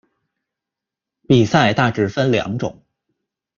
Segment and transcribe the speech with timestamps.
[1.27, 2.83] 比赛大致分两种。